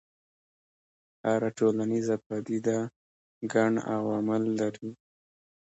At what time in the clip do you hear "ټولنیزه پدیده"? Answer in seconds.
1.57-2.77